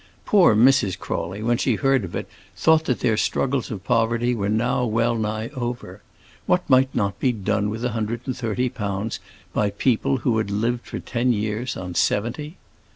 [0.25, 0.97] Poor Mrs.
[0.97, 5.15] Crawley, when she heard of it, thought that their struggles of poverty were now well
[5.15, 6.01] nigh over.
[6.47, 9.19] What might not be done with a hundred and thirty pounds
[9.53, 12.57] by people who had lived for ten years on seventy?